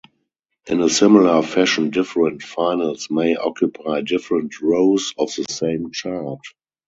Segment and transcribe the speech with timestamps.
[0.65, 6.39] In a similar fashion different finals may occupy different rows of the same chart.